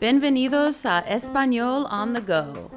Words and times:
Bienvenidos 0.00 0.86
a 0.86 1.04
Español 1.06 1.86
on 1.90 2.14
the 2.14 2.22
Go. 2.22 2.70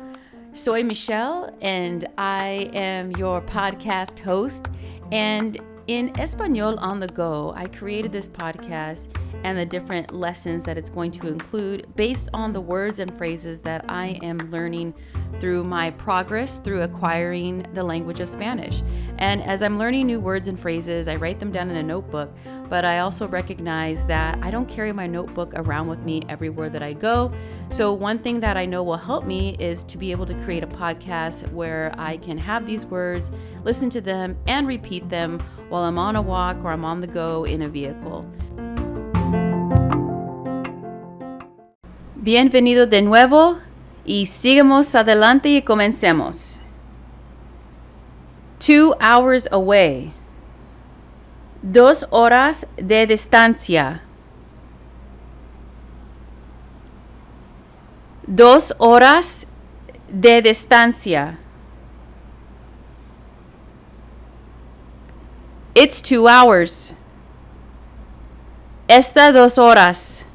Soy 0.51 0.83
Michelle 0.83 1.55
and 1.61 2.05
I 2.17 2.69
am 2.73 3.11
your 3.11 3.39
podcast 3.39 4.19
host. 4.19 4.67
And 5.13 5.57
in 5.91 6.17
Espanol 6.17 6.79
on 6.79 7.01
the 7.01 7.07
Go, 7.07 7.53
I 7.57 7.67
created 7.67 8.13
this 8.13 8.29
podcast 8.29 9.09
and 9.43 9.57
the 9.57 9.65
different 9.65 10.13
lessons 10.13 10.63
that 10.63 10.77
it's 10.77 10.89
going 10.89 11.11
to 11.11 11.27
include 11.27 11.85
based 11.97 12.29
on 12.33 12.53
the 12.53 12.61
words 12.61 12.99
and 12.99 13.13
phrases 13.17 13.59
that 13.61 13.83
I 13.89 14.19
am 14.21 14.37
learning 14.51 14.93
through 15.41 15.63
my 15.63 15.91
progress 15.91 16.59
through 16.59 16.83
acquiring 16.83 17.65
the 17.73 17.83
language 17.83 18.19
of 18.19 18.29
Spanish. 18.29 18.83
And 19.17 19.41
as 19.43 19.61
I'm 19.61 19.77
learning 19.77 20.07
new 20.07 20.19
words 20.19 20.47
and 20.47 20.59
phrases, 20.59 21.07
I 21.07 21.15
write 21.15 21.39
them 21.39 21.51
down 21.51 21.69
in 21.69 21.75
a 21.75 21.83
notebook, 21.83 22.31
but 22.69 22.85
I 22.85 22.99
also 22.99 23.27
recognize 23.27 24.05
that 24.05 24.37
I 24.41 24.51
don't 24.51 24.69
carry 24.69 24.93
my 24.93 25.07
notebook 25.07 25.51
around 25.55 25.87
with 25.87 25.99
me 26.03 26.21
everywhere 26.29 26.69
that 26.69 26.83
I 26.83 26.93
go. 26.93 27.33
So, 27.69 27.91
one 27.93 28.19
thing 28.19 28.39
that 28.41 28.55
I 28.55 28.65
know 28.65 28.83
will 28.83 28.97
help 28.97 29.25
me 29.25 29.55
is 29.59 29.83
to 29.85 29.97
be 29.97 30.11
able 30.11 30.25
to 30.25 30.33
create 30.43 30.63
a 30.63 30.67
podcast 30.67 31.51
where 31.51 31.93
I 31.97 32.17
can 32.17 32.37
have 32.37 32.65
these 32.65 32.85
words, 32.85 33.31
listen 33.63 33.89
to 33.91 34.01
them, 34.01 34.37
and 34.47 34.67
repeat 34.67 35.09
them 35.09 35.39
while 35.69 35.80
I'm 35.83 35.97
on 35.97 36.15
a 36.15 36.21
walk 36.21 36.63
or 36.63 36.71
I'm 36.71 36.85
on 36.85 37.01
the 37.01 37.07
go 37.07 37.43
in 37.43 37.61
a 37.61 37.69
vehicle. 37.69 38.25
Bienvenido 42.15 42.85
de 42.85 43.01
nuevo 43.01 43.57
y 44.05 44.27
sigamos 44.27 44.93
adelante 44.93 45.49
y 45.49 45.61
comencemos. 45.63 46.59
Two 48.59 48.93
hours 48.99 49.47
away. 49.51 50.13
Dos 51.63 52.05
horas 52.11 52.67
de 52.77 53.07
distancia. 53.07 54.03
Dos 58.27 58.73
horas 58.77 59.47
de 60.07 60.41
distancia. 60.43 61.40
It's 65.73 66.01
two 66.01 66.27
hours. 66.27 66.93
Esta 68.89 69.31
dos 69.31 69.57
horas. 69.57 70.25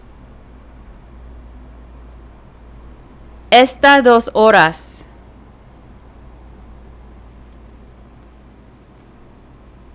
Esta 3.52 4.00
dos 4.02 4.30
horas. 4.34 5.04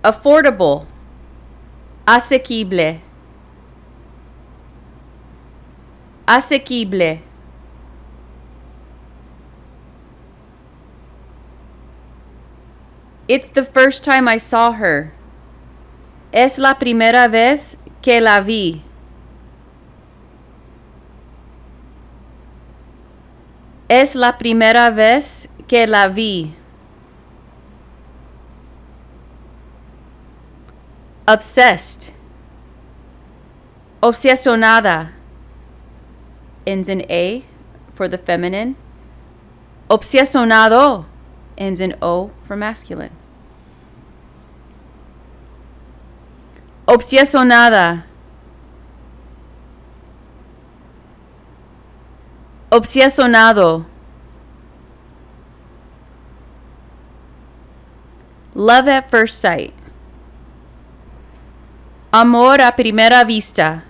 Affordable. 0.04 0.86
Asequible. 2.06 3.00
Asequible. 6.28 7.20
It's 13.26 13.48
the 13.48 13.64
first 13.64 14.04
time 14.04 14.28
I 14.28 14.36
saw 14.36 14.72
her. 14.72 15.12
Es 16.32 16.58
la 16.58 16.78
primera 16.78 17.28
vez 17.28 17.78
que 18.00 18.20
la 18.20 18.40
vi. 18.40 18.82
Es 23.88 24.14
la 24.14 24.38
primera 24.38 24.90
vez 24.90 25.50
que 25.68 25.86
la 25.86 26.08
vi. 26.08 26.54
Obsessed. 31.28 32.12
Obsesionada. 34.00 35.12
Ends 36.66 36.88
in 36.88 37.04
A 37.10 37.44
for 37.94 38.08
the 38.08 38.18
feminine. 38.18 38.76
Obsesionado 39.88 41.04
ends 41.58 41.80
in 41.80 41.94
O 42.00 42.30
for 42.46 42.56
masculine. 42.56 43.21
Obsesionada. 46.86 48.04
Obsesionado. 52.70 53.86
Love 58.54 58.88
at 58.88 59.10
first 59.10 59.40
sight. 59.40 59.74
Amor 62.12 62.60
a 62.60 62.72
primera 62.72 63.24
vista. 63.24 63.84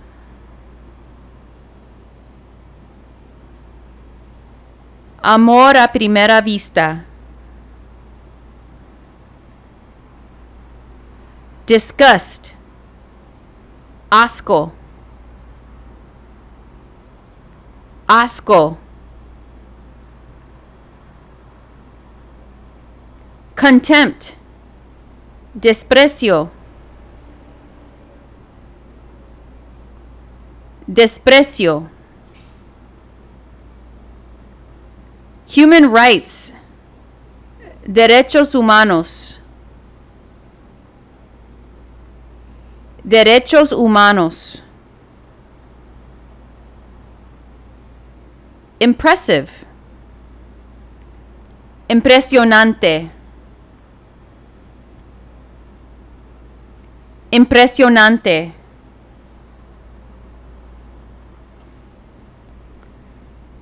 Amor 5.21 5.77
a 5.77 5.87
primera 5.87 6.41
vista. 6.41 7.05
Disgust. 11.65 12.53
Asco. 14.13 14.71
Asco. 18.07 18.77
Contempt. 23.55 24.35
Desprecio. 25.55 26.51
Desprecio. 30.87 31.89
Human 35.47 35.91
rights. 35.91 36.53
Derechos 37.87 38.53
humanos. 38.53 39.39
Derechos 43.03 43.71
humanos. 43.71 44.63
Impressive. 48.79 49.49
Impresionante. 51.89 53.11
Impresionante. 57.31 58.53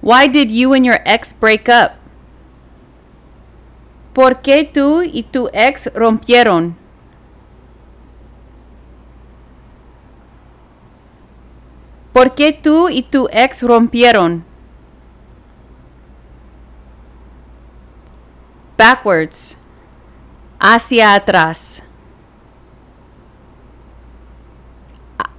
Why 0.01 0.27
did 0.27 0.49
you 0.51 0.73
and 0.73 0.85
your 0.85 0.99
ex 1.05 1.31
break 1.33 1.69
up? 1.69 1.93
¿Por 4.13 4.41
qué 4.41 4.65
tú 4.65 5.03
y 5.03 5.23
tu 5.23 5.49
ex 5.53 5.87
rompieron? 5.93 6.80
¿Por 12.13 12.35
qué 12.35 12.51
tú 12.51 12.89
y 12.89 13.03
tu 13.03 13.29
ex 13.31 13.63
rompieron? 13.63 14.43
Backwards. 18.77 19.57
Hacia 20.59 21.13
atrás. 21.13 21.83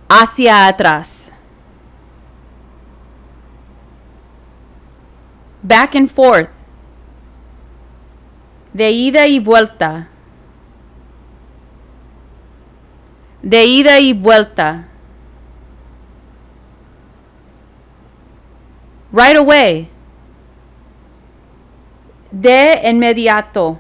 Hacia 0.09 0.67
atrás. 0.67 1.33
Back 5.63 5.95
and 5.95 6.09
forth. 6.09 6.51
De 8.73 8.91
ida 8.91 9.27
y 9.27 9.39
vuelta. 9.39 10.09
De 13.43 13.65
ida 13.65 14.01
y 14.01 14.13
vuelta. 14.13 14.89
Right 19.13 19.37
away. 19.37 19.91
De 22.33 22.81
inmediato. 22.83 23.79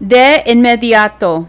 De 0.00 0.42
inmediato. 0.46 1.46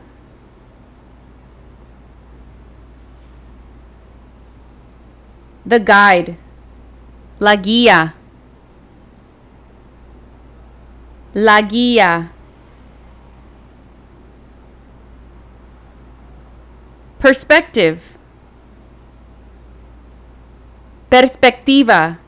The 5.65 5.79
guide. 5.79 6.37
La 7.39 7.55
guía. 7.55 8.13
La 11.33 11.61
guía. 11.61 12.31
Perspective. 17.19 18.10
Perspectiva. 21.11 22.19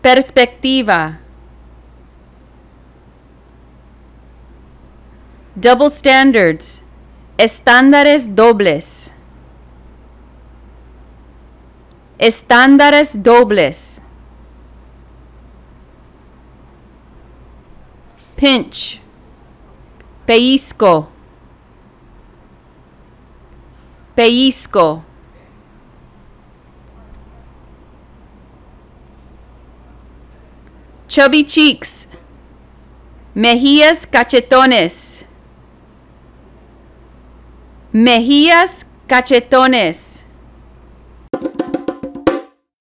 Perspectiva. 0.00 1.18
Double 5.56 5.90
standards. 5.90 6.84
Estándares 7.36 8.32
dobles. 8.36 9.12
Estándares 12.18 13.20
dobles. 13.20 14.00
Pinch. 18.36 19.00
Pellizco. 20.26 21.11
Pellizco. 24.14 25.04
Chubby 31.08 31.44
cheeks. 31.44 32.08
Mejillas 33.34 34.06
cachetones. 34.06 35.24
Mejillas 37.92 38.86
cachetones. 39.06 40.21